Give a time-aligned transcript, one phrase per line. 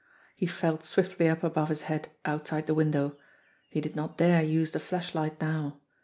[0.35, 3.17] He felt swiftly up above his head outside the window.
[3.69, 5.79] He did not dare use the flashlight now.